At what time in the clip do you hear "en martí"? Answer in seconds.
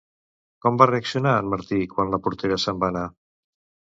1.41-1.79